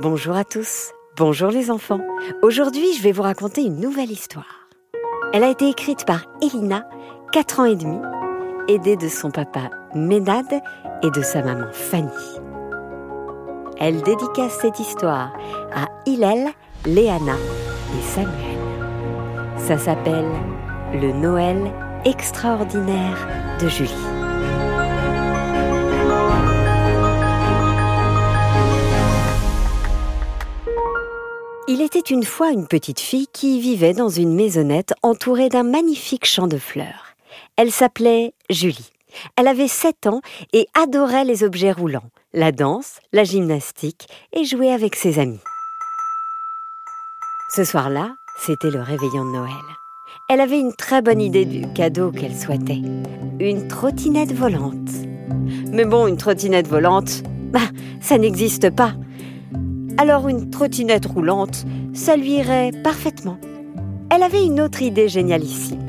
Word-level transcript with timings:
Bonjour 0.00 0.36
à 0.36 0.44
tous, 0.44 0.92
bonjour 1.16 1.50
les 1.50 1.72
enfants. 1.72 1.98
Aujourd'hui, 2.42 2.94
je 2.96 3.02
vais 3.02 3.10
vous 3.10 3.22
raconter 3.22 3.62
une 3.62 3.80
nouvelle 3.80 4.12
histoire. 4.12 4.68
Elle 5.32 5.42
a 5.42 5.50
été 5.50 5.68
écrite 5.68 6.04
par 6.06 6.20
Elina, 6.40 6.88
4 7.32 7.58
ans 7.58 7.64
et 7.64 7.74
demi, 7.74 7.98
aidée 8.68 8.96
de 8.96 9.08
son 9.08 9.32
papa 9.32 9.70
Ménad 9.96 10.46
et 11.02 11.10
de 11.10 11.20
sa 11.20 11.42
maman 11.42 11.66
Fanny. 11.72 12.12
Elle 13.80 14.00
dédicace 14.02 14.58
cette 14.60 14.78
histoire 14.78 15.32
à 15.74 15.86
Hillel, 16.06 16.46
Léana 16.86 17.34
et 17.98 18.02
Samuel. 18.02 18.58
Ça 19.56 19.78
s'appelle 19.78 20.30
Le 20.92 21.10
Noël 21.10 21.72
extraordinaire 22.04 23.26
de 23.60 23.68
Julie. 23.68 24.17
Il 31.78 31.84
était 31.84 32.00
une 32.00 32.24
fois 32.24 32.50
une 32.50 32.66
petite 32.66 32.98
fille 32.98 33.28
qui 33.32 33.60
vivait 33.60 33.92
dans 33.92 34.08
une 34.08 34.34
maisonnette 34.34 34.94
entourée 35.04 35.48
d'un 35.48 35.62
magnifique 35.62 36.24
champ 36.24 36.48
de 36.48 36.58
fleurs. 36.58 37.14
Elle 37.54 37.70
s'appelait 37.70 38.34
Julie. 38.50 38.90
Elle 39.36 39.46
avait 39.46 39.68
7 39.68 40.08
ans 40.08 40.20
et 40.52 40.66
adorait 40.74 41.24
les 41.24 41.44
objets 41.44 41.70
roulants, 41.70 42.10
la 42.32 42.50
danse, 42.50 42.98
la 43.12 43.22
gymnastique 43.22 44.08
et 44.32 44.44
jouer 44.44 44.72
avec 44.72 44.96
ses 44.96 45.20
amis. 45.20 45.38
Ce 47.54 47.62
soir-là, 47.62 48.16
c'était 48.44 48.72
le 48.72 48.80
réveillon 48.80 49.24
de 49.24 49.36
Noël. 49.36 49.52
Elle 50.28 50.40
avait 50.40 50.58
une 50.58 50.74
très 50.74 51.00
bonne 51.00 51.20
idée 51.20 51.44
du 51.44 51.72
cadeau 51.74 52.10
qu'elle 52.10 52.36
souhaitait. 52.36 52.82
Une 53.38 53.68
trottinette 53.68 54.32
volante. 54.32 54.90
Mais 55.70 55.84
bon, 55.84 56.08
une 56.08 56.16
trottinette 56.16 56.66
volante, 56.66 57.22
bah, 57.52 57.70
ça 58.00 58.18
n'existe 58.18 58.68
pas 58.70 58.94
alors 59.98 60.28
une 60.28 60.48
trottinette 60.48 61.06
roulante, 61.06 61.66
ça 61.92 62.16
lui 62.16 62.36
irait 62.36 62.70
parfaitement. 62.84 63.36
Elle 64.10 64.22
avait 64.22 64.46
une 64.46 64.60
autre 64.60 64.80
idée 64.80 65.08
génialissime. 65.08 65.86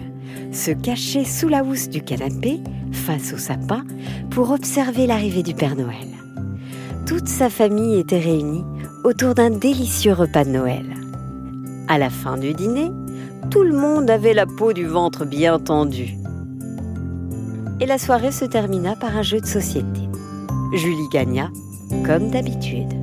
Se 0.52 0.72
cacher 0.72 1.24
sous 1.24 1.48
la 1.48 1.64
housse 1.64 1.90
du 1.90 2.02
canapé, 2.02 2.60
face 2.92 3.34
au 3.34 3.38
sapin, 3.38 3.84
pour 4.32 4.50
observer 4.50 5.06
l'arrivée 5.06 5.44
du 5.44 5.54
Père 5.54 5.76
Noël. 5.76 6.08
Toute 7.06 7.28
sa 7.28 7.50
famille 7.50 8.00
était 8.00 8.20
réunie 8.20 8.66
autour 9.04 9.36
d'un 9.36 9.52
délicieux 9.52 10.14
repas 10.14 10.44
de 10.44 10.50
Noël. 10.50 10.86
À 11.88 12.00
la 12.00 12.10
fin 12.10 12.38
du 12.38 12.54
dîner, 12.54 12.92
tout 13.52 13.64
le 13.64 13.74
monde 13.74 14.10
avait 14.10 14.34
la 14.34 14.48
peau 14.48 14.74
du 14.74 14.86
ventre 14.86 15.24
bien 15.24 15.60
tendue. 15.60 16.16
Et 17.80 17.86
la 17.86 17.98
soirée 17.98 18.32
se 18.32 18.46
termina 18.46 18.96
par 18.96 19.16
un 19.16 19.24
jeu 19.24 19.40
de 19.40 19.46
société. 19.46 20.02
Julie 20.74 21.10
gagna, 21.12 21.50
comme 22.06 22.32
d'habitude. 22.32 22.99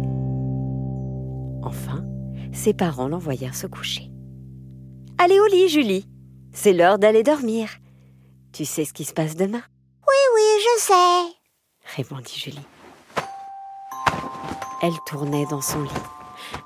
Ses 2.66 2.74
parents 2.74 3.06
l'envoyèrent 3.06 3.54
se 3.54 3.68
coucher. 3.68 4.10
Allez 5.18 5.38
au 5.38 5.46
lit, 5.46 5.68
Julie. 5.68 6.08
C'est 6.52 6.72
l'heure 6.72 6.98
d'aller 6.98 7.22
dormir. 7.22 7.68
Tu 8.52 8.64
sais 8.64 8.84
ce 8.84 8.92
qui 8.92 9.04
se 9.04 9.12
passe 9.12 9.36
demain? 9.36 9.62
Oui, 10.08 10.16
oui, 10.34 10.42
je 10.58 10.80
sais, 10.80 11.36
répondit 11.96 12.36
Julie. 12.36 12.66
Elle 14.82 14.98
tournait 15.06 15.46
dans 15.46 15.60
son 15.60 15.80
lit. 15.80 15.90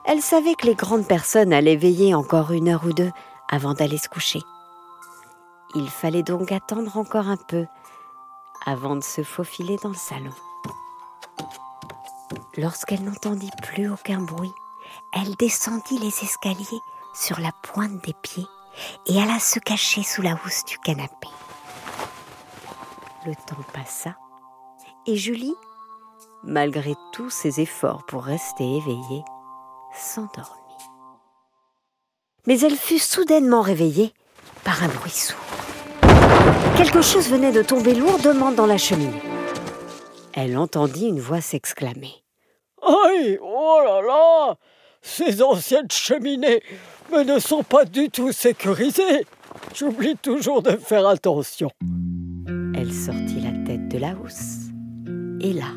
Elle 0.07 0.23
savait 0.23 0.55
que 0.55 0.69
les 0.69 0.75
grandes 0.75 1.07
personnes 1.07 1.53
allaient 1.53 1.77
veiller 1.77 2.15
encore 2.15 2.51
une 2.53 2.71
heure 2.71 2.87
ou 2.87 2.95
deux 2.95 3.11
avant 3.51 3.75
d'aller 3.75 3.99
se 3.99 4.09
coucher. 4.09 4.41
Il 5.75 5.91
fallait 5.91 6.23
donc 6.23 6.51
attendre 6.51 6.97
encore 6.97 7.29
un 7.29 7.37
peu 7.37 7.67
avant 8.65 8.97
de 8.97 9.05
se 9.05 9.23
faufiler 9.23 9.77
dans 9.83 9.91
le 9.91 9.95
salon. 9.95 10.33
Lorsqu'elle 12.57 13.05
n'entendit 13.05 13.51
plus 13.63 13.91
aucun 13.91 14.23
bruit, 14.23 14.55
elle 15.15 15.35
descendit 15.37 15.99
les 15.99 16.25
escaliers 16.25 16.81
sur 17.15 17.41
la 17.41 17.53
pointe 17.63 18.05
des 18.05 18.15
pieds 18.23 18.47
et 19.07 19.21
alla 19.21 19.39
se 19.39 19.59
cacher 19.59 20.03
sous 20.03 20.23
la 20.23 20.35
housse 20.45 20.65
du 20.65 20.79
canapé. 20.79 21.29
Le 23.27 23.35
temps 23.35 23.65
passa 23.73 24.17
et 25.07 25.17
Julie, 25.17 25.55
malgré 26.45 26.95
tous 27.13 27.31
ses 27.31 27.61
efforts 27.61 28.05
pour 28.07 28.25
rester 28.25 28.65
éveillée, 28.65 29.25
s'endormit. 29.95 30.61
Mais 32.47 32.61
elle 32.61 32.77
fut 32.77 32.99
soudainement 32.99 33.61
réveillée 33.61 34.13
par 34.65 34.83
un 34.83 34.89
bruit 34.89 35.11
sourd. 35.11 35.39
Quelque 36.77 37.03
chose 37.03 37.29
venait 37.29 37.53
de 37.53 37.63
tomber 37.63 37.95
lourdement 37.95 38.53
dans 38.53 38.67
la 38.67 38.79
cheminée. 38.79 39.23
Elle 40.33 40.57
entendit 40.57 41.09
une 41.09 41.21
voix 41.21 41.41
s'exclamer. 41.41 42.25
Aïe 42.83 43.39
Oh 43.43 43.81
là 43.85 44.01
là 44.01 44.57
ces 45.03 45.43
anciennes 45.43 45.91
cheminées 45.91 46.63
mais 47.13 47.25
ne 47.25 47.39
sont 47.39 47.63
pas 47.63 47.85
du 47.85 48.09
tout 48.09 48.33
sécurisées. 48.33 49.27
J'oublie 49.75 50.17
toujours 50.17 50.63
de 50.63 50.71
faire 50.73 51.07
attention. 51.07 51.71
Elle 52.75 52.93
sortit 52.93 53.41
la 53.41 53.53
tête 53.67 53.89
de 53.89 53.99
la 53.99 54.15
housse. 54.15 54.71
Et 55.41 55.53
là, 55.53 55.73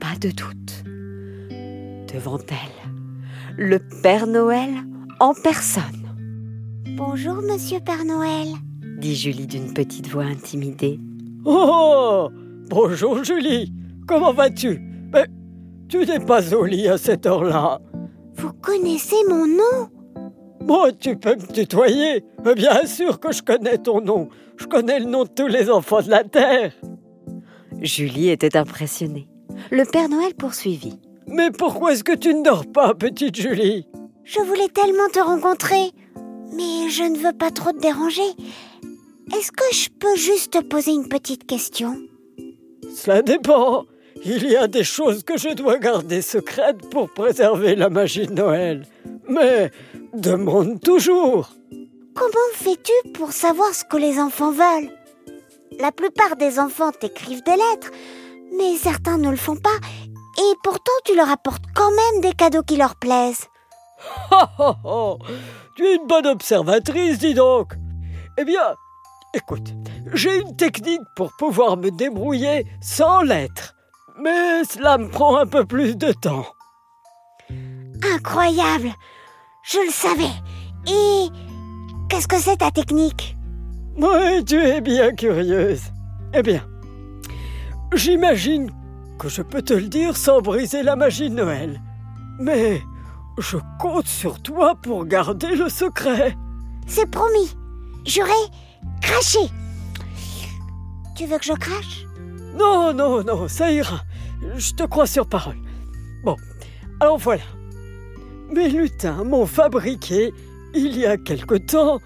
pas 0.00 0.16
de 0.20 0.30
doute, 0.30 0.84
devant 2.12 2.38
elle, 2.48 2.92
le 3.56 3.78
Père 4.02 4.26
Noël 4.26 4.70
en 5.20 5.32
personne. 5.34 5.82
Bonjour, 6.96 7.36
monsieur 7.36 7.80
Père 7.80 8.04
Noël, 8.04 8.48
dit 8.98 9.16
Julie 9.16 9.46
d'une 9.46 9.72
petite 9.72 10.08
voix 10.08 10.24
intimidée. 10.24 10.98
Oh 11.44 12.28
Bonjour, 12.68 13.24
Julie 13.24 13.72
Comment 14.06 14.32
vas-tu? 14.32 14.80
Mais 15.12 15.26
tu 15.88 15.98
n'es 15.98 16.20
pas 16.20 16.54
au 16.54 16.64
lit 16.64 16.88
à 16.88 16.98
cette 16.98 17.26
heure-là. 17.26 17.80
Vous 18.36 18.52
connaissez 18.52 19.16
mon 19.28 19.46
nom? 19.46 19.88
Moi, 20.64 20.92
tu 20.92 21.16
peux 21.16 21.34
me 21.34 21.52
tutoyer. 21.52 22.24
Bien 22.56 22.86
sûr 22.86 23.18
que 23.18 23.32
je 23.32 23.42
connais 23.42 23.78
ton 23.78 24.00
nom. 24.00 24.28
Je 24.56 24.66
connais 24.66 25.00
le 25.00 25.06
nom 25.06 25.24
de 25.24 25.28
tous 25.28 25.48
les 25.48 25.70
enfants 25.70 26.02
de 26.02 26.10
la 26.10 26.24
Terre. 26.24 26.72
Julie 27.80 28.30
était 28.30 28.56
impressionnée. 28.56 29.28
Le 29.70 29.84
Père 29.84 30.08
Noël 30.08 30.34
poursuivit. 30.34 31.00
Mais 31.26 31.50
pourquoi 31.50 31.92
est-ce 31.92 32.04
que 32.04 32.16
tu 32.16 32.34
ne 32.34 32.42
dors 32.42 32.66
pas, 32.66 32.94
petite 32.94 33.36
Julie? 33.36 33.86
Je 34.24 34.40
voulais 34.40 34.68
tellement 34.68 35.08
te 35.12 35.20
rencontrer. 35.20 35.90
Mais 36.54 36.90
je 36.90 37.02
ne 37.02 37.18
veux 37.18 37.36
pas 37.36 37.50
trop 37.50 37.72
te 37.72 37.80
déranger. 37.80 38.22
Est-ce 39.34 39.50
que 39.50 39.64
je 39.72 39.88
peux 39.98 40.16
juste 40.16 40.52
te 40.52 40.62
poser 40.62 40.92
une 40.92 41.08
petite 41.08 41.46
question? 41.46 41.96
Ça 42.94 43.22
dépend. 43.22 43.84
Il 44.24 44.48
y 44.48 44.56
a 44.56 44.68
des 44.68 44.84
choses 44.84 45.24
que 45.24 45.36
je 45.36 45.48
dois 45.48 45.78
garder 45.78 46.22
secrètes 46.22 46.88
pour 46.90 47.10
préserver 47.10 47.74
la 47.74 47.88
magie 47.88 48.28
de 48.28 48.34
Noël. 48.34 48.86
Mais 49.28 49.72
demande 50.14 50.80
toujours. 50.80 51.50
Comment 52.14 52.52
fais-tu 52.54 52.92
pour 53.14 53.32
savoir 53.32 53.74
ce 53.74 53.84
que 53.84 53.96
les 53.96 54.20
enfants 54.20 54.52
veulent? 54.52 54.90
La 55.80 55.90
plupart 55.90 56.36
des 56.36 56.60
enfants 56.60 56.92
t'écrivent 56.92 57.42
des 57.42 57.56
lettres, 57.56 57.90
mais 58.56 58.76
certains 58.76 59.18
ne 59.18 59.30
le 59.30 59.36
font 59.36 59.56
pas, 59.56 59.70
et 60.38 60.54
pourtant 60.62 60.92
tu 61.04 61.16
leur 61.16 61.30
apportes 61.30 61.64
quand 61.74 61.90
même 61.90 62.20
des 62.20 62.32
cadeaux 62.32 62.62
qui 62.62 62.76
leur 62.76 62.96
plaisent. 62.96 63.46
Tu 65.74 65.86
es 65.86 65.96
une 65.96 66.06
bonne 66.06 66.26
observatrice, 66.26 67.18
dis 67.18 67.32
donc. 67.32 67.72
Eh 68.38 68.44
bien, 68.44 68.74
écoute, 69.32 69.72
j'ai 70.12 70.36
une 70.36 70.54
technique 70.54 71.00
pour 71.16 71.32
pouvoir 71.38 71.78
me 71.78 71.90
débrouiller 71.90 72.66
sans 72.82 73.22
lettres 73.22 73.74
mais 74.18 74.64
cela 74.64 74.98
me 74.98 75.08
prend 75.08 75.36
un 75.38 75.46
peu 75.46 75.64
plus 75.64 75.96
de 75.96 76.12
temps. 76.12 76.46
Incroyable 78.14 78.90
Je 79.62 79.78
le 79.86 79.92
savais. 79.92 80.32
Et 80.86 81.28
qu'est-ce 82.08 82.28
que 82.28 82.38
c'est 82.38 82.56
ta 82.56 82.70
technique? 82.70 83.36
Oui, 83.96 84.44
tu 84.44 84.56
es 84.56 84.80
bien 84.80 85.12
curieuse. 85.14 85.82
Eh 86.34 86.42
bien, 86.42 86.66
j'imagine 87.94 88.70
que 89.18 89.28
je 89.28 89.42
peux 89.42 89.62
te 89.62 89.74
le 89.74 89.88
dire 89.88 90.16
sans 90.16 90.40
briser 90.40 90.82
la 90.82 90.96
magie 90.96 91.30
de 91.30 91.34
Noël. 91.36 91.80
Mais 92.40 92.80
je 93.38 93.58
compte 93.78 94.08
sur 94.08 94.42
toi 94.42 94.74
pour 94.82 95.04
garder 95.04 95.54
le 95.54 95.68
secret. 95.68 96.36
C'est 96.86 97.10
promis. 97.10 97.56
J'aurai 98.04 98.30
craché. 99.00 99.38
Tu 101.14 101.26
veux 101.26 101.38
que 101.38 101.44
je 101.44 101.52
crache? 101.52 102.06
Non, 102.54 102.92
non, 102.92 103.22
non, 103.22 103.48
ça 103.48 103.72
ira. 103.72 104.02
Je 104.56 104.72
te 104.72 104.84
crois 104.84 105.06
sur 105.06 105.26
parole. 105.26 105.56
Bon, 106.24 106.36
alors 107.00 107.18
voilà. 107.18 107.42
Mes 108.50 108.68
lutins 108.68 109.24
m'ont 109.24 109.46
fabriqué, 109.46 110.32
il 110.74 110.98
y 110.98 111.06
a 111.06 111.16
quelque 111.16 111.54
temps, 111.54 112.00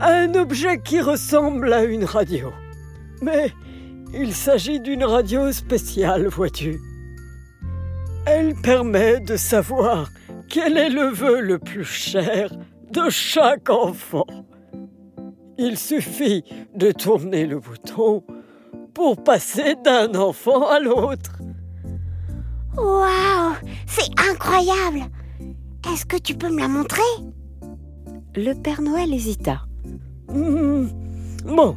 un 0.00 0.32
objet 0.34 0.80
qui 0.80 1.00
ressemble 1.00 1.72
à 1.72 1.84
une 1.84 2.04
radio. 2.04 2.52
Mais 3.20 3.52
il 4.14 4.34
s'agit 4.34 4.80
d'une 4.80 5.04
radio 5.04 5.50
spéciale, 5.52 6.28
vois-tu. 6.28 6.78
Elle 8.26 8.54
permet 8.54 9.20
de 9.20 9.36
savoir 9.36 10.10
quel 10.48 10.76
est 10.76 10.90
le 10.90 11.08
vœu 11.08 11.40
le 11.40 11.58
plus 11.58 11.84
cher 11.84 12.52
de 12.92 13.10
chaque 13.10 13.70
enfant. 13.70 14.26
Il 15.58 15.76
suffit 15.76 16.44
de 16.74 16.92
tourner 16.92 17.46
le 17.46 17.58
bouton 17.58 18.22
pour 18.98 19.22
passer 19.22 19.76
d'un 19.84 20.12
enfant 20.16 20.66
à 20.68 20.80
l'autre. 20.80 21.30
Waouh 22.76 23.54
C'est 23.86 24.10
incroyable 24.28 25.08
Est-ce 25.88 26.04
que 26.04 26.16
tu 26.16 26.34
peux 26.34 26.50
me 26.50 26.58
la 26.58 26.66
montrer? 26.66 27.00
Le 28.34 28.54
Père 28.54 28.82
Noël 28.82 29.14
hésita. 29.14 29.60
Hmm, 30.28 30.88
Bon, 31.46 31.76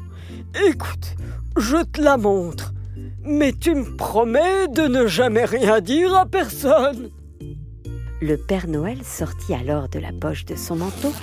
écoute, 0.67 1.15
je 1.57 1.77
te 1.83 2.01
la 2.01 2.17
montre. 2.17 2.73
Mais 3.23 3.53
tu 3.53 3.75
me 3.75 3.95
promets 3.95 4.67
de 4.69 4.87
ne 4.87 5.05
jamais 5.05 5.45
rien 5.45 5.79
dire 5.79 6.15
à 6.17 6.25
personne. 6.25 7.11
Le 8.19 8.35
Père 8.35 8.67
Noël 8.67 8.97
sortit 9.03 9.53
alors 9.53 9.89
de 9.89 9.99
la 9.99 10.11
poche 10.11 10.45
de 10.45 10.55
son 10.55 10.75
manteau 10.77 11.13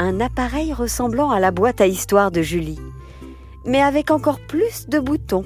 un 0.00 0.20
appareil 0.20 0.72
ressemblant 0.72 1.30
à 1.30 1.38
la 1.38 1.52
boîte 1.52 1.80
à 1.80 1.86
histoire 1.86 2.32
de 2.32 2.42
Julie, 2.42 2.78
mais 3.66 3.82
avec 3.82 4.10
encore 4.10 4.40
plus 4.46 4.88
de 4.88 4.98
boutons 4.98 5.44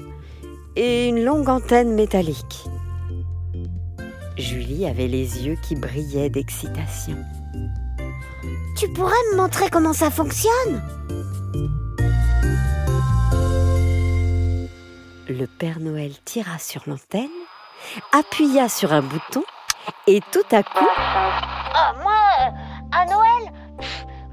et 0.75 1.07
une 1.07 1.23
longue 1.23 1.49
antenne 1.49 1.93
métallique. 1.93 2.65
Julie 4.37 4.85
avait 4.87 5.07
les 5.07 5.45
yeux 5.45 5.57
qui 5.61 5.75
brillaient 5.75 6.29
d'excitation. 6.29 7.17
Tu 8.77 8.87
pourrais 8.89 9.11
me 9.31 9.37
montrer 9.37 9.69
comment 9.69 9.93
ça 9.93 10.09
fonctionne? 10.09 10.81
Le 15.27 15.45
Père 15.45 15.79
Noël 15.79 16.11
tira 16.25 16.57
sur 16.57 16.83
l'antenne, 16.87 17.29
appuya 18.11 18.69
sur 18.69 18.93
un 18.93 19.01
bouton 19.01 19.43
et 20.07 20.19
tout 20.31 20.55
à 20.55 20.63
coup, 20.63 20.87
Oh, 21.73 22.01
moi, 22.03 22.13
euh, 22.41 22.49
à 22.91 23.05
Noël? 23.05 23.53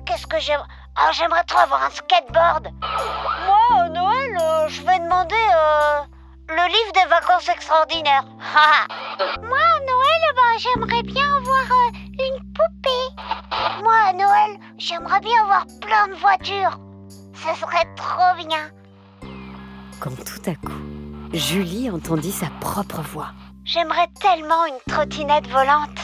Qu'est-ce 0.05 0.27
que 0.27 0.39
j'aime? 0.41 0.61
Oh, 1.01 1.11
j'aimerais 1.13 1.45
trop 1.45 1.61
avoir 1.61 1.85
un 1.85 1.91
skateboard. 1.91 2.71
Moi, 3.47 3.83
à 3.83 3.89
Noël, 3.89 4.37
euh, 4.41 4.69
je 4.69 4.83
vais 4.83 4.99
demander 4.99 5.37
euh, 5.37 6.01
le 6.49 6.67
livre 6.67 6.93
des 6.93 7.09
vacances 7.09 7.49
extraordinaires. 7.49 8.25
Moi, 9.43 9.59
à 9.59 9.81
Noël, 9.81 10.23
ben, 10.35 10.59
j'aimerais 10.59 11.03
bien 11.05 11.37
avoir 11.37 11.63
euh, 11.71 11.91
une 12.19 12.53
poupée. 12.53 13.83
Moi, 13.85 13.95
à 14.09 14.13
Noël, 14.13 14.59
j'aimerais 14.77 15.21
bien 15.21 15.41
avoir 15.43 15.67
plein 15.81 16.09
de 16.09 16.15
voitures. 16.15 16.81
Ce 17.33 17.61
serait 17.61 17.87
trop 17.95 18.35
bien. 18.49 18.69
Quand 20.01 20.17
tout 20.17 20.51
à 20.51 20.55
coup, 20.57 20.83
Julie 21.33 21.91
entendit 21.91 22.33
sa 22.33 22.49
propre 22.61 23.03
voix. 23.03 23.31
J'aimerais 23.65 24.09
tellement 24.21 24.67
une 24.67 24.93
trottinette 24.93 25.47
volante. 25.47 26.01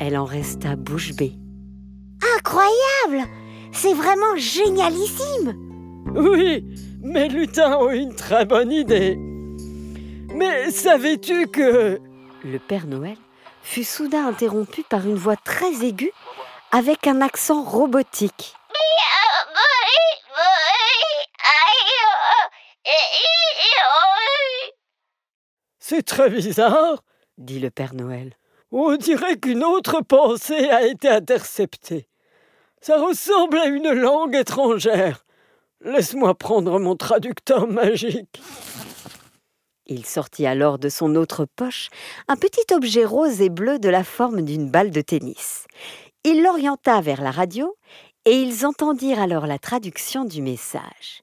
Elle 0.00 0.18
en 0.18 0.24
resta 0.24 0.74
bouche 0.74 1.14
bée. 1.14 1.36
Incroyable 2.36 3.30
C'est 3.72 3.94
vraiment 3.94 4.36
génialissime 4.36 5.54
Oui, 6.14 6.64
mes 7.02 7.28
lutins 7.28 7.78
ont 7.78 7.90
une 7.90 8.14
très 8.14 8.44
bonne 8.44 8.72
idée. 8.72 9.16
Mais 10.34 10.70
savais-tu 10.70 11.46
que... 11.48 12.00
Le 12.44 12.58
Père 12.58 12.86
Noël 12.86 13.16
fut 13.62 13.84
soudain 13.84 14.26
interrompu 14.26 14.82
par 14.82 15.06
une 15.06 15.14
voix 15.14 15.36
très 15.36 15.84
aiguë 15.84 16.12
avec 16.72 17.06
un 17.06 17.20
accent 17.20 17.62
robotique. 17.62 18.54
C'est 25.78 26.02
très 26.02 26.30
bizarre, 26.30 27.02
dit 27.36 27.58
le 27.58 27.70
Père 27.70 27.94
Noël. 27.94 28.34
On 28.70 28.96
dirait 28.96 29.38
qu'une 29.38 29.64
autre 29.64 30.02
pensée 30.02 30.70
a 30.70 30.86
été 30.86 31.08
interceptée. 31.08 32.09
Ça 32.80 32.98
ressemble 32.98 33.58
à 33.58 33.66
une 33.66 33.92
langue 33.92 34.34
étrangère. 34.34 35.24
Laisse-moi 35.82 36.34
prendre 36.34 36.78
mon 36.78 36.96
traducteur 36.96 37.66
magique. 37.66 38.40
Il 39.86 40.06
sortit 40.06 40.46
alors 40.46 40.78
de 40.78 40.88
son 40.88 41.14
autre 41.14 41.46
poche 41.56 41.90
un 42.28 42.36
petit 42.36 42.72
objet 42.72 43.04
rose 43.04 43.40
et 43.42 43.50
bleu 43.50 43.78
de 43.78 43.88
la 43.88 44.04
forme 44.04 44.42
d'une 44.42 44.70
balle 44.70 44.90
de 44.90 45.00
tennis. 45.00 45.66
Il 46.24 46.42
l'orienta 46.42 47.00
vers 47.00 47.22
la 47.22 47.30
radio 47.30 47.76
et 48.24 48.40
ils 48.40 48.64
entendirent 48.64 49.20
alors 49.20 49.46
la 49.46 49.58
traduction 49.58 50.24
du 50.24 50.42
message. 50.42 51.22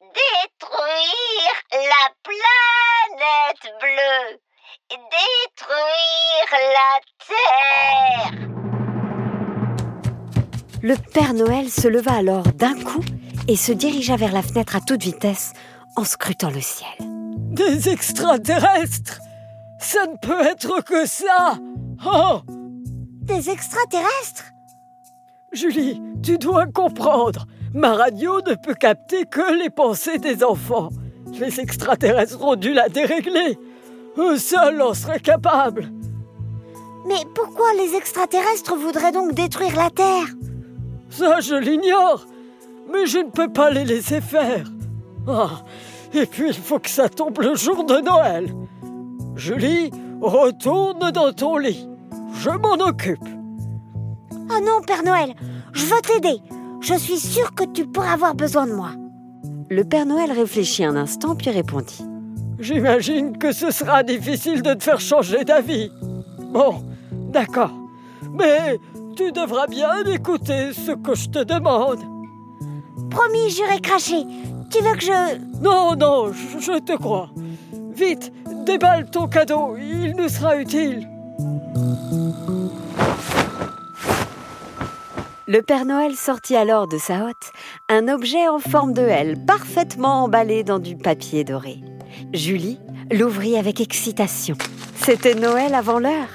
Détruire 0.00 1.62
la 1.72 2.12
planète 2.22 3.74
bleue 3.80 4.38
Détruire 4.90 6.52
la 6.52 7.00
Terre 7.26 8.51
Le 10.82 10.96
Père 10.96 11.32
Noël 11.32 11.70
se 11.70 11.86
leva 11.86 12.14
alors 12.14 12.42
d'un 12.42 12.74
coup 12.74 13.04
et 13.46 13.54
se 13.54 13.70
dirigea 13.70 14.16
vers 14.16 14.32
la 14.32 14.42
fenêtre 14.42 14.74
à 14.74 14.80
toute 14.80 15.04
vitesse 15.04 15.52
en 15.94 16.02
scrutant 16.02 16.50
le 16.50 16.60
ciel. 16.60 16.90
Des 17.52 17.88
extraterrestres 17.88 19.20
Ça 19.78 20.06
ne 20.06 20.16
peut 20.16 20.44
être 20.44 20.82
que 20.82 21.06
ça 21.06 21.54
Oh 22.04 22.40
Des 22.48 23.48
extraterrestres 23.48 24.52
Julie, 25.52 26.02
tu 26.20 26.36
dois 26.36 26.66
comprendre. 26.66 27.46
Ma 27.72 27.94
radio 27.94 28.40
ne 28.40 28.56
peut 28.56 28.74
capter 28.74 29.24
que 29.26 29.62
les 29.62 29.70
pensées 29.70 30.18
des 30.18 30.42
enfants. 30.42 30.88
Les 31.38 31.60
extraterrestres 31.60 32.42
ont 32.42 32.56
dû 32.56 32.72
la 32.72 32.88
dérégler. 32.88 33.56
Eux 34.18 34.36
seuls 34.36 34.82
en 34.82 34.94
seraient 34.94 35.20
capables. 35.20 35.92
Mais 37.06 37.22
pourquoi 37.36 37.72
les 37.74 37.94
extraterrestres 37.94 38.74
voudraient 38.74 39.12
donc 39.12 39.34
détruire 39.34 39.76
la 39.76 39.90
Terre? 39.90 40.26
Ça, 41.12 41.40
je 41.40 41.54
l'ignore. 41.54 42.26
Mais 42.90 43.06
je 43.06 43.18
ne 43.18 43.30
peux 43.30 43.52
pas 43.52 43.70
les 43.70 43.84
laisser 43.84 44.20
faire. 44.20 44.64
Ah, 45.28 45.62
et 46.14 46.26
puis 46.26 46.48
il 46.48 46.54
faut 46.54 46.78
que 46.78 46.88
ça 46.88 47.08
tombe 47.08 47.38
le 47.40 47.54
jour 47.54 47.84
de 47.84 48.00
Noël. 48.00 48.52
Julie, 49.36 49.90
retourne 50.20 51.10
dans 51.10 51.32
ton 51.32 51.58
lit. 51.58 51.86
Je 52.40 52.50
m'en 52.50 52.82
occupe. 52.84 53.24
Oh 54.32 54.60
non, 54.64 54.80
Père 54.86 55.04
Noël, 55.04 55.34
je 55.72 55.84
veux 55.84 56.00
t'aider. 56.00 56.40
Je 56.80 56.94
suis 56.94 57.18
sûre 57.18 57.54
que 57.54 57.64
tu 57.64 57.86
pourras 57.86 58.14
avoir 58.14 58.34
besoin 58.34 58.66
de 58.66 58.72
moi. 58.72 58.90
Le 59.70 59.84
Père 59.84 60.06
Noël 60.06 60.32
réfléchit 60.32 60.84
un 60.84 60.96
instant 60.96 61.36
puis 61.36 61.50
répondit. 61.50 62.04
J'imagine 62.58 63.36
que 63.36 63.52
ce 63.52 63.70
sera 63.70 64.02
difficile 64.02 64.62
de 64.62 64.74
te 64.74 64.82
faire 64.82 65.00
changer 65.00 65.44
d'avis. 65.44 65.90
Bon, 66.52 66.82
d'accord. 67.10 67.72
Mais 68.32 68.78
tu 69.14 69.32
devras 69.32 69.66
bien 69.66 70.04
écouter 70.06 70.72
ce 70.72 70.92
que 70.92 71.14
je 71.14 71.28
te 71.28 71.44
demande. 71.44 72.00
Promis, 73.10 73.50
j'irai 73.50 73.80
cracher. 73.80 74.24
Tu 74.70 74.82
veux 74.82 74.94
que 74.94 75.02
je... 75.02 75.60
Non, 75.60 75.94
non, 75.96 76.32
je, 76.32 76.58
je 76.58 76.78
te 76.78 76.96
crois. 76.96 77.30
Vite, 77.94 78.32
déballe 78.64 79.10
ton 79.10 79.28
cadeau, 79.28 79.76
il 79.76 80.14
nous 80.16 80.28
sera 80.28 80.56
utile. 80.56 81.08
Le 85.46 85.60
Père 85.60 85.84
Noël 85.84 86.14
sortit 86.14 86.56
alors 86.56 86.88
de 86.88 86.96
sa 86.96 87.26
hotte 87.26 87.52
un 87.90 88.08
objet 88.08 88.48
en 88.48 88.58
forme 88.58 88.94
de 88.94 89.02
L, 89.02 89.36
parfaitement 89.44 90.24
emballé 90.24 90.64
dans 90.64 90.78
du 90.78 90.96
papier 90.96 91.44
doré. 91.44 91.80
Julie 92.32 92.78
l'ouvrit 93.10 93.58
avec 93.58 93.80
excitation. 93.80 94.56
C'était 95.04 95.34
Noël 95.34 95.74
avant 95.74 95.98
l'heure. 95.98 96.28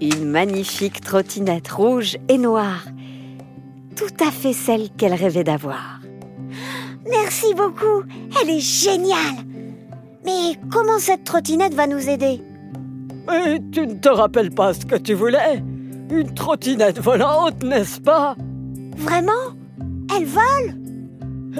Une 0.00 0.24
magnifique 0.24 1.00
trottinette 1.00 1.68
rouge 1.68 2.16
et 2.28 2.36
noire, 2.36 2.84
tout 3.96 4.24
à 4.26 4.30
fait 4.30 4.52
celle 4.52 4.90
qu'elle 4.90 5.14
rêvait 5.14 5.44
d'avoir. 5.44 6.00
Merci 7.08 7.54
beaucoup. 7.54 8.02
Elle 8.40 8.50
est 8.50 8.60
géniale. 8.60 9.44
Mais 10.24 10.58
comment 10.70 10.98
cette 10.98 11.24
trottinette 11.24 11.74
va 11.74 11.86
nous 11.86 12.08
aider? 12.08 12.42
Mais 13.26 13.60
tu 13.72 13.86
ne 13.86 13.94
te 13.94 14.08
rappelles 14.08 14.50
pas 14.50 14.74
ce 14.74 14.84
que 14.84 14.96
tu 14.96 15.14
voulais? 15.14 15.62
Une 16.10 16.34
trottinette 16.34 16.98
volante, 17.00 17.62
n'est-ce 17.62 18.00
pas? 18.00 18.36
Vraiment? 18.96 19.32
Elle 20.14 20.26
vole? 20.26 20.78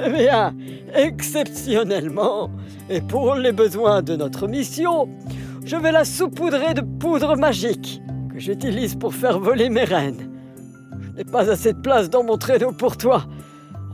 Eh 0.04 0.10
bien, 0.10 0.54
exceptionnellement, 0.94 2.50
et 2.90 3.00
pour 3.00 3.36
les 3.36 3.52
besoins 3.52 4.02
de 4.02 4.16
notre 4.16 4.48
mission, 4.48 5.08
je 5.64 5.76
vais 5.76 5.92
la 5.92 6.04
saupoudrer 6.04 6.74
de 6.74 6.80
poudre 6.80 7.36
magique 7.36 8.02
que 8.34 8.40
j'utilise 8.40 8.96
pour 8.96 9.14
faire 9.14 9.38
voler 9.38 9.70
mes 9.70 9.84
rennes. 9.84 10.28
Je 11.00 11.18
n'ai 11.18 11.24
pas 11.24 11.48
assez 11.48 11.72
de 11.72 11.78
place 11.78 12.10
dans 12.10 12.24
mon 12.24 12.36
traîneau 12.36 12.72
pour 12.72 12.96
toi. 12.96 13.26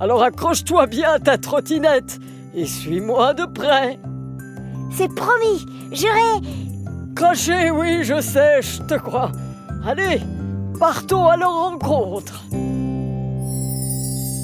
Alors 0.00 0.23
accroche-toi 0.23 0.87
bien 0.87 1.11
à 1.11 1.18
ta 1.18 1.37
trottinette 1.37 2.18
et 2.54 2.64
suis-moi 2.64 3.35
de 3.35 3.44
près. 3.44 3.99
C'est 4.97 5.14
promis. 5.14 5.66
Juré. 5.92 6.40
Craché, 7.14 7.70
oui, 7.70 8.02
je 8.02 8.18
sais, 8.23 8.62
je 8.62 8.80
te 8.82 8.94
crois. 8.94 9.30
Allez, 9.85 10.23
partons 10.78 11.26
à 11.26 11.37
leur 11.37 11.52
rencontre. 11.52 12.42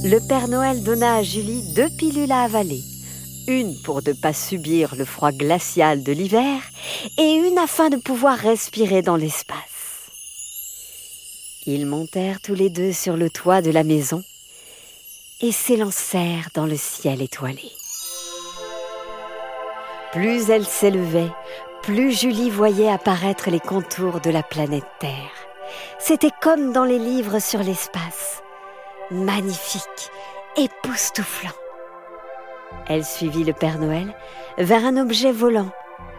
Le 0.05 0.29
Père 0.29 0.49
Noël 0.49 0.85
donna 0.85 1.17
à 1.17 1.23
Julie 1.23 1.73
deux 1.75 1.89
pilules 1.97 2.33
à 2.33 2.43
avaler. 2.43 2.83
Une 3.49 3.75
pour 3.83 4.03
ne 4.07 4.13
pas 4.13 4.35
subir 4.35 4.95
le 4.95 5.07
froid 5.07 5.33
glacial 5.33 6.03
de 6.03 6.13
l'hiver 6.13 6.61
et 7.17 7.33
une 7.33 7.57
afin 7.57 7.89
de 7.89 7.97
pouvoir 7.97 8.37
respirer 8.37 9.01
dans 9.01 9.17
l'espace. 9.17 9.77
Ils 11.69 11.85
montèrent 11.85 12.41
tous 12.41 12.55
les 12.55 12.71
deux 12.71 12.93
sur 12.93 13.17
le 13.17 13.29
toit 13.29 13.61
de 13.61 13.73
la 13.73 13.83
maison 13.83 14.23
et 15.41 15.51
s'élancèrent 15.51 16.51
dans 16.55 16.65
le 16.65 16.77
ciel 16.77 17.21
étoilé. 17.21 17.73
Plus 20.13 20.49
elle 20.49 20.65
s'élevait, 20.65 21.33
plus 21.83 22.13
Julie 22.13 22.51
voyait 22.51 22.89
apparaître 22.89 23.51
les 23.51 23.59
contours 23.59 24.21
de 24.21 24.31
la 24.31 24.45
planète 24.45 24.87
Terre. 25.01 25.33
C'était 25.99 26.31
comme 26.41 26.73
dans 26.73 26.85
les 26.85 27.01
livres 27.01 27.41
sur 27.41 27.65
l'espace. 27.65 28.43
Magnifique, 29.11 30.11
époustouflant. 30.57 31.51
Elle 32.87 33.05
suivit 33.05 33.43
le 33.43 33.53
Père 33.53 33.81
Noël 33.81 34.15
vers 34.59 34.85
un 34.85 34.97
objet 34.97 35.33
volant, 35.33 35.73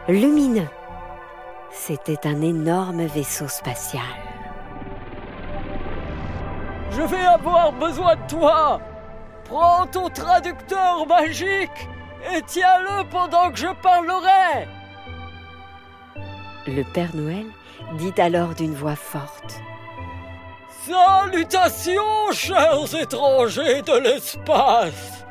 lumineux. 0.10 0.70
C'était 1.72 2.27
un 2.27 2.42
énorme 2.42 3.06
vaisseau 3.06 3.48
spatial. 3.48 4.26
Je 6.91 7.01
vais 7.01 7.25
avoir 7.25 7.72
besoin 7.74 8.15
de 8.15 8.27
toi. 8.27 8.79
Prends 9.46 9.86
ton 9.88 10.10
traducteur 10.10 11.06
magique 11.08 11.88
et 12.34 12.41
tiens-le 12.46 13.08
pendant 13.10 13.51
que 13.51 13.58
je 13.58 13.74
parlerai. 13.82 14.67
Le 16.67 16.84
Père 16.84 17.15
Noël 17.15 17.46
dit 17.98 18.13
alors 18.17 18.53
d'une 18.56 18.74
voix 18.74 18.96
forte. 18.96 19.62
Salutations, 20.86 22.32
chers 22.32 22.96
étrangers 22.96 23.82
de 23.82 24.00
l'espace. 24.00 25.25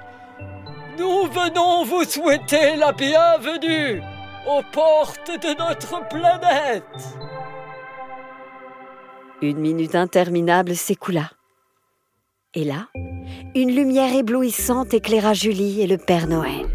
Nous 0.98 1.24
venons 1.24 1.84
vous 1.84 2.04
souhaiter 2.04 2.76
la 2.76 2.92
bienvenue 2.92 4.02
aux 4.48 4.62
portes 4.72 5.30
de 5.30 5.58
notre 5.58 6.08
planète. 6.08 6.84
Une 9.42 9.58
minute 9.58 9.94
interminable 9.94 10.74
s'écoula. 10.74 11.30
Et 12.56 12.64
là, 12.64 12.88
une 13.54 13.70
lumière 13.70 14.14
éblouissante 14.14 14.94
éclaira 14.94 15.34
Julie 15.34 15.82
et 15.82 15.86
le 15.86 15.98
Père 15.98 16.26
Noël. 16.26 16.66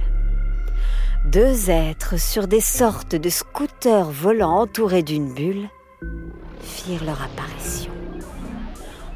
Deux 1.26 1.72
êtres 1.72 2.20
sur 2.20 2.48
des 2.48 2.62
sortes 2.62 3.16
de 3.16 3.30
scooters 3.30 4.12
volants 4.12 4.60
entourés 4.60 5.02
d'une 5.02 5.34
bulle 5.34 5.70
firent 6.62 7.04
leur 7.04 7.24
apparition. 7.24 7.92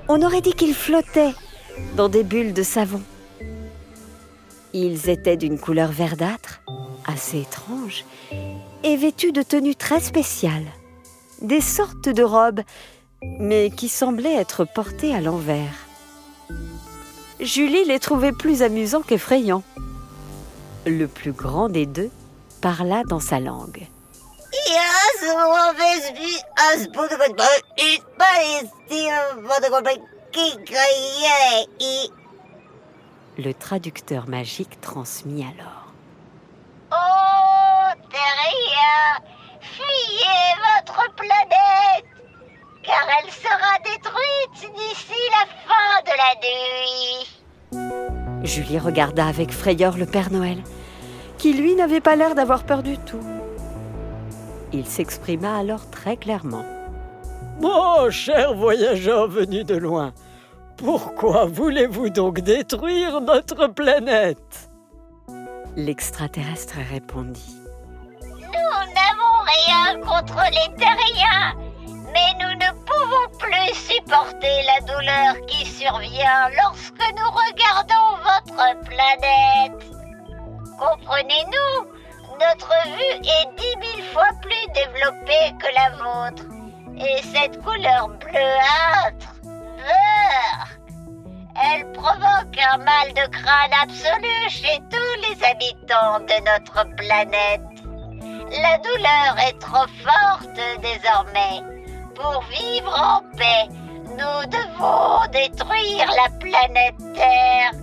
On 0.07 0.23
aurait 0.23 0.41
dit 0.41 0.53
qu'ils 0.53 0.73
flottaient 0.73 1.35
dans 1.97 2.09
des 2.09 2.23
bulles 2.23 2.53
de 2.53 2.63
savon. 2.63 3.03
Ils 4.73 5.07
étaient 5.07 5.37
d'une 5.37 5.59
couleur 5.59 5.91
verdâtre, 5.91 6.63
assez 7.05 7.41
étrange, 7.41 8.05
et 8.83 8.97
vêtus 8.97 9.33
de 9.33 9.43
tenues 9.43 9.75
très 9.75 9.99
spéciales, 9.99 10.65
des 11.43 11.61
sortes 11.61 12.09
de 12.09 12.23
robes, 12.23 12.61
mais 13.39 13.69
qui 13.69 13.87
semblaient 13.87 14.33
être 14.33 14.65
portées 14.65 15.13
à 15.13 15.21
l'envers. 15.21 15.84
Julie 17.39 17.85
les 17.85 17.99
trouvait 17.99 18.31
plus 18.31 18.61
amusants 18.61 19.01
qu'effrayants. 19.01 19.63
Le 20.85 21.07
plus 21.07 21.31
grand 21.31 21.67
des 21.69 21.85
deux 21.85 22.09
parla 22.61 23.03
dans 23.03 23.19
sa 23.19 23.39
langue. 23.39 23.87
Le 33.37 33.53
traducteur 33.53 34.29
magique 34.29 34.79
transmit 34.79 35.43
alors. 35.43 35.93
Oh, 36.91 36.95
fuyez 39.59 40.55
votre 40.63 41.13
planète, 41.15 42.05
car 42.85 43.07
elle 43.19 43.31
sera 43.31 43.79
détruite 43.83 44.71
d'ici 44.75 45.19
la 45.31 45.45
fin 45.67 46.01
de 46.03 46.13
la 46.17 46.35
nuit. 46.41 47.25
Julie 48.43 48.79
regarda 48.79 49.25
avec 49.25 49.51
frayeur 49.51 49.97
le 49.97 50.05
Père 50.05 50.31
Noël, 50.31 50.63
qui 51.37 51.53
lui 51.53 51.75
n'avait 51.75 52.01
pas 52.01 52.15
l'air 52.15 52.35
d'avoir 52.35 52.63
peur 52.63 52.83
du 52.83 52.97
tout. 52.97 53.23
Il 54.71 54.85
s'exprima 54.85 55.57
alors 55.57 55.89
très 55.89 56.15
clairement. 56.17 56.65
Mon 57.61 58.09
cher 58.09 58.53
voyageur 58.53 59.27
venu 59.27 59.63
de 59.63 59.75
loin, 59.75 60.13
pourquoi 60.77 61.45
voulez-vous 61.45 62.09
donc 62.09 62.41
détruire 62.41 63.21
notre 63.21 63.67
planète? 63.67 64.69
L'extraterrestre 65.77 66.75
répondit. 66.91 67.55
Nous 68.21 68.93
n'avons 68.93 69.39
rien 69.45 69.99
contre 70.01 70.41
les 70.51 70.75
terriens, 70.75 71.55
mais 72.15 72.33
nous 72.39 72.55
ne 72.55 72.71
pouvons 72.87 73.27
plus 73.37 73.73
supporter 73.75 74.63
la 74.63 74.79
douleur 74.87 75.45
qui 75.47 75.65
survient 75.65 76.49
lorsque 76.63 77.05
nous 77.17 77.29
regardons 77.43 78.09
votre 78.23 78.79
planète. 78.85 79.83
Comprenez-nous, 80.79 81.91
notre 82.39 82.73
vue 82.87 83.17
est 83.19 83.47
dix 83.57 83.75
mille 83.81 84.05
fois 84.13 84.29
plus 84.41 84.65
développée 84.73 85.53
que 85.59 85.67
la 85.75 85.89
vôtre. 85.97 86.43
Et 86.97 87.21
cette 87.23 87.61
couleur 87.61 88.07
bleuâtre, 88.07 89.35
elle 91.65 91.91
provoque 91.91 92.57
un 92.71 92.77
mal 92.77 93.13
de 93.13 93.27
crâne 93.27 93.73
absolu 93.83 94.49
chez 94.49 94.79
tous 94.89 95.15
les 95.27 95.43
habitants 95.43 96.19
de 96.21 96.37
notre 96.45 96.95
planète. 96.95 97.61
La 98.61 98.77
douleur 98.77 99.37
est 99.45 99.59
trop 99.59 99.87
forte 100.05 100.59
désormais. 100.81 101.74
Pour 102.15 102.43
vivre 102.49 102.91
en 102.97 103.21
paix, 103.37 103.67
nous 104.09 104.45
devons 104.49 105.19
détruire 105.31 106.09
la 106.15 106.29
planète 106.39 106.97
Terre, 107.13 107.73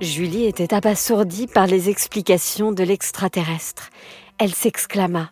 Julie 0.00 0.46
était 0.46 0.74
abasourdie 0.74 1.46
par 1.46 1.66
les 1.66 1.88
explications 1.88 2.72
de 2.72 2.82
l'extraterrestre. 2.82 3.88
Elle 4.38 4.54
s'exclama. 4.54 5.30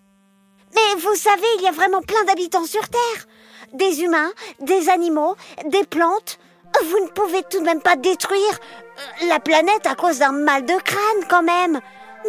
Mais 0.75 0.95
vous 1.01 1.15
savez, 1.17 1.43
il 1.59 1.65
y 1.65 1.69
a 1.69 1.73
vraiment 1.73 2.01
plein 2.01 2.25
d'habitants 2.25 2.65
sur 2.65 2.89
Terre. 2.89 3.27
Des 3.75 4.03
humains, 4.03 4.31
des 4.61 4.89
animaux, 4.89 5.37
des 5.67 5.85
plantes. 5.85 6.39
Vous 6.83 7.05
ne 7.05 7.11
pouvez 7.11 7.43
tout 7.51 7.61
de 7.61 7.65
même 7.65 7.81
pas 7.81 7.97
détruire 7.97 8.41
euh, 8.41 9.27
la 9.29 9.41
planète 9.41 9.87
à 9.87 9.95
cause 9.95 10.19
d'un 10.19 10.33
mal 10.33 10.65
de 10.65 10.75
crâne 10.83 11.25
quand 11.29 11.43
même. 11.43 11.81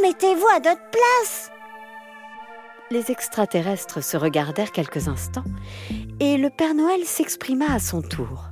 Mettez-vous 0.02 0.48
à 0.48 0.60
notre 0.60 0.90
place. 0.92 1.52
Les 2.92 3.12
extraterrestres 3.12 4.04
se 4.04 4.18
regardèrent 4.18 4.72
quelques 4.72 5.08
instants 5.08 5.44
et 6.20 6.38
le 6.38 6.50
Père 6.50 6.76
Noël 6.76 7.04
s'exprima 7.06 7.74
à 7.74 7.80
son 7.80 8.02
tour. 8.02 8.46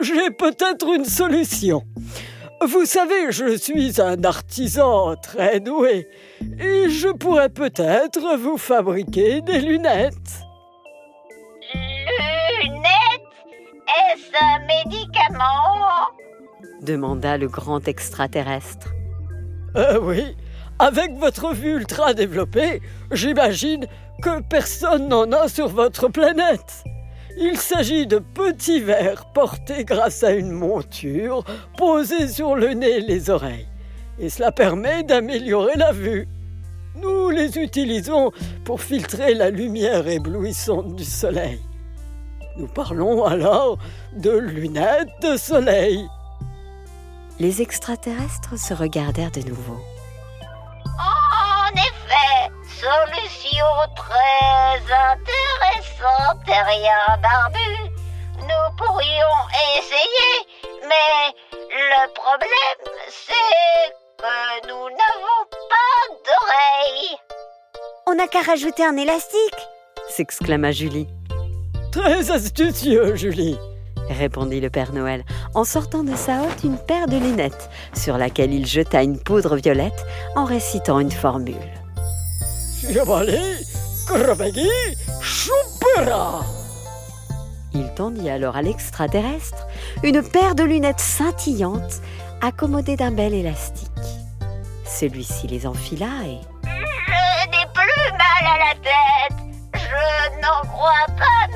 J'ai 0.00 0.30
peut-être 0.30 0.94
une 0.94 1.04
solution. 1.04 1.82
Vous 2.66 2.84
savez, 2.84 3.30
je 3.30 3.56
suis 3.56 4.00
un 4.00 4.22
artisan 4.24 5.14
très 5.16 5.60
doué 5.60 6.08
et 6.58 6.88
je 6.88 7.08
pourrais 7.08 7.48
peut-être 7.48 8.36
vous 8.36 8.58
fabriquer 8.58 9.40
des 9.40 9.60
lunettes. 9.60 10.14
Lunettes 10.14 10.47
Un 14.18 14.66
médicament 14.66 16.08
demanda 16.82 17.36
le 17.38 17.48
grand 17.48 17.86
extraterrestre. 17.86 18.88
Euh, 19.76 20.00
oui, 20.02 20.36
avec 20.80 21.16
votre 21.18 21.54
vue 21.54 21.76
ultra 21.76 22.14
développée, 22.14 22.82
j'imagine 23.12 23.86
que 24.22 24.40
personne 24.42 25.08
n'en 25.08 25.30
a 25.30 25.48
sur 25.48 25.68
votre 25.68 26.08
planète. 26.08 26.84
Il 27.38 27.58
s'agit 27.58 28.08
de 28.08 28.18
petits 28.18 28.80
verres 28.80 29.26
portés 29.32 29.84
grâce 29.84 30.24
à 30.24 30.32
une 30.32 30.50
monture 30.50 31.44
posée 31.76 32.26
sur 32.26 32.56
le 32.56 32.74
nez 32.74 32.96
et 32.96 33.00
les 33.00 33.30
oreilles. 33.30 33.68
Et 34.18 34.30
cela 34.30 34.50
permet 34.50 35.04
d'améliorer 35.04 35.76
la 35.76 35.92
vue. 35.92 36.26
Nous 37.00 37.30
les 37.30 37.56
utilisons 37.58 38.32
pour 38.64 38.80
filtrer 38.80 39.34
la 39.34 39.50
lumière 39.50 40.08
éblouissante 40.08 40.96
du 40.96 41.04
soleil. 41.04 41.60
Nous 42.58 42.66
parlons 42.66 43.24
alors 43.24 43.78
de 44.12 44.30
lunettes 44.30 45.22
de 45.22 45.36
soleil. 45.36 46.08
Les 47.38 47.62
extraterrestres 47.62 48.58
se 48.58 48.74
regardèrent 48.74 49.30
de 49.30 49.48
nouveau. 49.48 49.78
En 50.98 51.70
effet, 51.74 52.50
solution 52.66 53.66
très 53.94 54.80
intéressante, 54.92 56.44
rien 56.46 57.16
barbu. 57.22 57.92
Nous 58.40 58.76
pourrions 58.76 59.38
essayer, 59.76 60.34
mais 60.82 61.32
le 61.70 62.12
problème, 62.12 62.96
c'est 63.08 63.94
que 64.18 64.66
nous 64.66 64.88
n'avons 64.88 65.44
pas 65.70 66.02
d'oreilles. 66.26 67.16
On 68.08 68.16
n'a 68.16 68.26
qu'à 68.26 68.42
rajouter 68.42 68.84
un 68.84 68.96
élastique 68.96 69.68
s'exclama 70.08 70.72
Julie. 70.72 71.06
Très 71.90 72.30
astucieux, 72.30 73.16
Julie 73.16 73.58
répondit 74.10 74.60
le 74.60 74.70
Père 74.70 74.92
Noël, 74.92 75.24
en 75.54 75.64
sortant 75.64 76.02
de 76.02 76.14
sa 76.14 76.42
hotte 76.42 76.64
une 76.64 76.78
paire 76.78 77.06
de 77.06 77.16
lunettes, 77.16 77.70
sur 77.94 78.18
laquelle 78.18 78.52
il 78.52 78.66
jeta 78.66 79.02
une 79.02 79.18
poudre 79.18 79.56
violette 79.56 80.06
en 80.34 80.44
récitant 80.44 81.00
une 81.00 81.10
formule. 81.10 81.54
Il 87.74 87.94
tendit 87.94 88.30
alors 88.30 88.56
à 88.56 88.62
l'extraterrestre 88.62 89.66
une 90.02 90.22
paire 90.22 90.54
de 90.54 90.64
lunettes 90.64 91.00
scintillantes 91.00 92.00
accommodées 92.40 92.96
d'un 92.96 93.10
bel 93.10 93.34
élastique. 93.34 93.88
Celui-ci 94.84 95.48
les 95.48 95.66
enfila 95.66 96.06
et... 96.24 96.38
Je 96.64 97.50
n'ai 97.50 97.66
plus 97.74 98.12
mal 98.12 98.44
à 98.44 98.58
la 98.58 98.74
tête. 98.74 99.38
Je 99.74 100.40
n'en 100.40 100.62
crois 100.72 101.06
pas. 101.18 101.47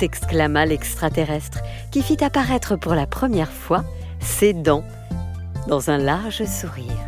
S'exclama 0.00 0.64
l'extraterrestre, 0.64 1.58
qui 1.90 2.02
fit 2.02 2.24
apparaître 2.24 2.74
pour 2.74 2.94
la 2.94 3.06
première 3.06 3.52
fois 3.52 3.84
ses 4.18 4.54
dents 4.54 4.84
dans 5.68 5.90
un 5.90 5.98
large 5.98 6.42
sourire. 6.46 7.04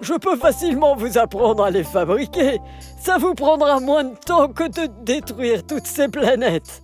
Je 0.00 0.14
peux 0.14 0.36
facilement 0.36 0.96
vous 0.96 1.18
apprendre 1.18 1.62
à 1.62 1.70
les 1.70 1.84
fabriquer. 1.84 2.58
Ça 2.98 3.16
vous 3.18 3.34
prendra 3.34 3.78
moins 3.78 4.04
de 4.04 4.16
temps 4.16 4.48
que 4.48 4.64
de 4.64 4.90
détruire 5.04 5.64
toutes 5.64 5.86
ces 5.86 6.08
planètes. 6.08 6.82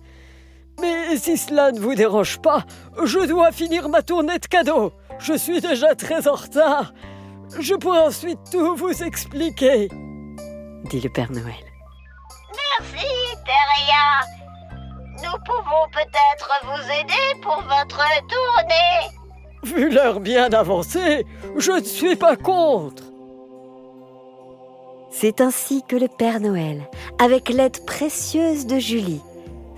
Mais 0.79 1.17
si 1.17 1.35
cela 1.35 1.73
ne 1.73 1.79
vous 1.79 1.93
dérange 1.93 2.39
pas, 2.39 2.63
je 3.03 3.19
dois 3.27 3.51
finir 3.51 3.89
ma 3.89 4.01
tournée 4.01 4.39
de 4.39 4.47
cadeaux. 4.47 4.93
Je 5.19 5.33
suis 5.33 5.59
déjà 5.59 5.93
très 5.93 6.25
en 6.29 6.35
retard. 6.35 6.93
Je 7.59 7.75
pourrai 7.75 7.99
ensuite 7.99 8.39
tout 8.49 8.75
vous 8.75 9.03
expliquer. 9.03 9.89
dit 10.89 11.01
le 11.01 11.09
Père 11.09 11.31
Noël. 11.31 11.72
Merci, 12.79 13.07
Teria. 13.45 14.27
Nous 15.23 15.37
pouvons 15.45 15.87
peut-être 15.91 16.49
vous 16.63 16.91
aider 16.91 17.41
pour 17.41 17.61
votre 17.61 18.03
tournée. 18.27 19.13
Vu 19.63 19.89
l'heure 19.89 20.19
bien 20.19 20.51
avancée, 20.51 21.25
je 21.57 21.71
ne 21.71 21.83
suis 21.83 22.15
pas 22.15 22.35
contre. 22.35 23.03
C'est 25.09 25.41
ainsi 25.41 25.83
que 25.87 25.95
le 25.95 26.07
Père 26.07 26.39
Noël, 26.39 26.81
avec 27.19 27.49
l'aide 27.49 27.85
précieuse 27.85 28.65
de 28.65 28.79
Julie, 28.79 29.21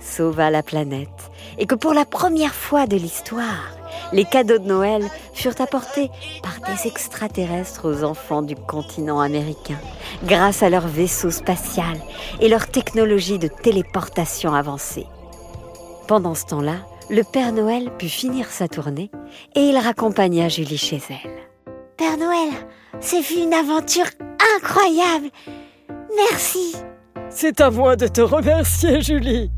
sauva 0.00 0.50
la 0.50 0.62
planète 0.62 1.30
et 1.58 1.66
que 1.66 1.74
pour 1.74 1.92
la 1.92 2.04
première 2.04 2.54
fois 2.54 2.86
de 2.86 2.96
l'histoire, 2.96 3.75
les 4.12 4.24
cadeaux 4.24 4.58
de 4.58 4.66
Noël 4.66 5.02
furent 5.32 5.60
apportés 5.60 6.10
par 6.42 6.58
des 6.68 6.86
extraterrestres 6.86 7.88
aux 7.88 8.04
enfants 8.04 8.42
du 8.42 8.56
continent 8.56 9.20
américain, 9.20 9.78
grâce 10.24 10.62
à 10.62 10.70
leur 10.70 10.86
vaisseau 10.86 11.30
spatial 11.30 11.98
et 12.40 12.48
leur 12.48 12.66
technologie 12.68 13.38
de 13.38 13.48
téléportation 13.48 14.54
avancée. 14.54 15.06
Pendant 16.08 16.34
ce 16.34 16.46
temps-là, 16.46 16.76
le 17.10 17.22
Père 17.22 17.52
Noël 17.52 17.90
put 17.98 18.08
finir 18.08 18.46
sa 18.50 18.68
tournée 18.68 19.10
et 19.54 19.60
il 19.60 19.78
raccompagna 19.78 20.48
Julie 20.48 20.78
chez 20.78 21.00
elle. 21.08 21.74
Père 21.96 22.16
Noël, 22.18 22.50
c'est 23.00 23.22
fut 23.22 23.42
une 23.42 23.54
aventure 23.54 24.06
incroyable. 24.56 25.30
Merci. 26.16 26.76
C'est 27.30 27.60
à 27.60 27.70
moi 27.70 27.96
de 27.96 28.06
te 28.06 28.20
remercier, 28.20 29.00
Julie. 29.00 29.50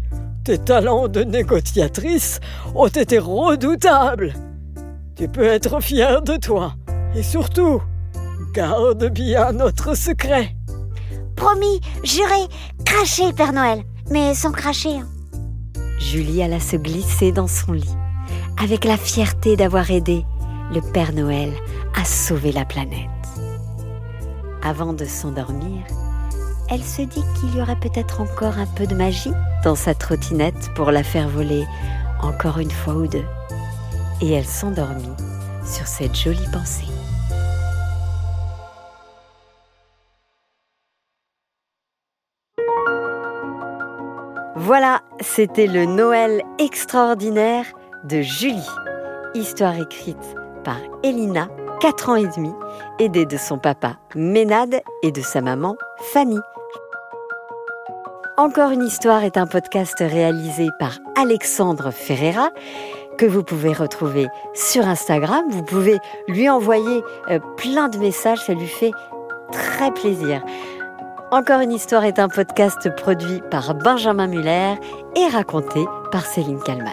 Tes 0.48 0.56
talents 0.56 1.08
de 1.08 1.24
négociatrice 1.24 2.40
ont 2.74 2.86
été 2.86 3.18
redoutables. 3.18 4.32
Tu 5.14 5.28
peux 5.28 5.44
être 5.44 5.78
fière 5.82 6.22
de 6.22 6.36
toi. 6.36 6.72
Et 7.14 7.22
surtout, 7.22 7.82
garde 8.54 9.10
bien 9.10 9.52
notre 9.52 9.94
secret. 9.94 10.56
Promis, 11.36 11.82
juré, 12.02 12.48
cracher, 12.86 13.34
Père 13.34 13.52
Noël. 13.52 13.82
Mais 14.10 14.32
sans 14.32 14.50
cracher. 14.50 14.94
hein. 14.96 15.06
Julie 15.98 16.42
alla 16.42 16.60
se 16.60 16.76
glisser 16.76 17.30
dans 17.30 17.46
son 17.46 17.72
lit, 17.72 17.94
avec 18.58 18.86
la 18.86 18.96
fierté 18.96 19.54
d'avoir 19.54 19.90
aidé 19.90 20.24
le 20.74 20.80
Père 20.80 21.12
Noël 21.12 21.52
à 21.94 22.06
sauver 22.06 22.52
la 22.52 22.64
planète. 22.64 23.10
Avant 24.62 24.94
de 24.94 25.04
s'endormir, 25.04 25.82
elle 26.70 26.82
se 26.82 27.02
dit 27.02 27.24
qu'il 27.38 27.56
y 27.56 27.60
aurait 27.60 27.80
peut-être 27.80 28.20
encore 28.20 28.58
un 28.58 28.66
peu 28.66 28.86
de 28.86 28.94
magie 28.94 29.32
dans 29.64 29.74
sa 29.74 29.94
trottinette 29.94 30.72
pour 30.74 30.90
la 30.90 31.02
faire 31.02 31.28
voler 31.28 31.64
encore 32.22 32.58
une 32.58 32.70
fois 32.70 32.94
ou 32.94 33.06
deux. 33.06 33.24
Et 34.20 34.32
elle 34.32 34.46
s'endormit 34.46 35.14
sur 35.64 35.86
cette 35.86 36.16
jolie 36.16 36.48
pensée. 36.52 36.86
Voilà, 44.56 45.00
c'était 45.20 45.66
le 45.66 45.86
Noël 45.86 46.42
extraordinaire 46.58 47.64
de 48.04 48.20
Julie. 48.20 48.68
Histoire 49.34 49.78
écrite 49.80 50.16
par 50.64 50.78
Elina, 51.02 51.48
4 51.80 52.08
ans 52.10 52.16
et 52.16 52.26
demi, 52.26 52.52
aidée 52.98 53.24
de 53.24 53.36
son 53.36 53.58
papa 53.58 53.98
Ménade 54.14 54.82
et 55.02 55.12
de 55.12 55.22
sa 55.22 55.40
maman 55.40 55.76
Fanny. 56.12 56.38
Encore 58.38 58.70
une 58.70 58.84
histoire 58.84 59.24
est 59.24 59.36
un 59.36 59.48
podcast 59.48 59.96
réalisé 59.98 60.68
par 60.78 60.92
Alexandre 61.16 61.90
Ferreira 61.90 62.50
que 63.18 63.26
vous 63.26 63.42
pouvez 63.42 63.72
retrouver 63.72 64.28
sur 64.54 64.86
Instagram. 64.86 65.42
Vous 65.50 65.64
pouvez 65.64 65.98
lui 66.28 66.48
envoyer 66.48 67.02
euh, 67.30 67.40
plein 67.56 67.88
de 67.88 67.98
messages, 67.98 68.38
ça 68.38 68.54
lui 68.54 68.68
fait 68.68 68.92
très 69.50 69.90
plaisir. 69.90 70.40
Encore 71.32 71.58
une 71.62 71.72
histoire 71.72 72.04
est 72.04 72.20
un 72.20 72.28
podcast 72.28 72.88
produit 72.94 73.42
par 73.50 73.74
Benjamin 73.74 74.28
Muller 74.28 74.74
et 75.16 75.26
raconté 75.26 75.84
par 76.12 76.24
Céline 76.24 76.62
Kalman. 76.62 76.92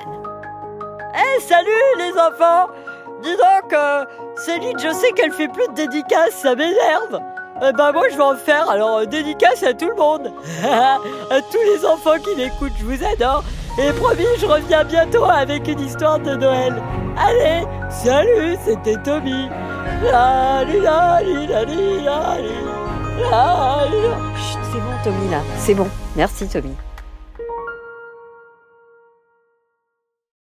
Eh, 1.14 1.42
salut 1.42 1.70
les 2.00 2.12
enfants 2.14 2.74
Dis 3.22 3.38
donc, 3.38 3.80
Céline, 4.36 4.80
je 4.80 4.92
sais 4.92 5.12
qu'elle 5.12 5.32
fait 5.32 5.50
plus 5.50 5.68
de 5.68 5.74
dédicaces, 5.76 6.42
ça 6.42 6.56
m'énerve 6.56 7.22
Eh 7.62 7.72
ben 7.72 7.94
moi 7.94 8.04
je 8.12 8.18
vais 8.18 8.24
en 8.24 8.36
faire, 8.36 8.70
alors 8.70 8.98
euh, 8.98 9.06
dédicace 9.06 9.64
à 9.64 9.74
tout 9.74 9.88
le 9.88 9.96
monde 9.96 10.32
À 10.64 11.42
tous 11.52 11.62
les 11.74 11.86
enfants 11.86 12.20
qui 12.22 12.36
m'écoutent, 12.36 12.74
je 12.78 12.84
vous 12.86 13.04
adore 13.04 13.44
Et 13.80 13.94
promis, 13.94 14.26
je 14.40 14.46
reviens 14.46 14.84
bientôt 14.84 15.24
avec 15.24 15.66
une 15.68 15.80
histoire 15.80 16.20
de 16.20 16.36
Noël 16.36 16.82
Allez, 17.18 17.66
salut, 17.90 18.58
c'était 18.66 18.98
Tommy. 19.04 19.48
Chut, 24.36 24.60
c'est 24.74 24.80
bon 24.80 24.92
Tommy 25.06 25.30
là, 25.32 25.40
c'est 25.58 25.74
bon. 25.74 25.88
Merci 26.18 26.48
Tommy. 26.50 26.76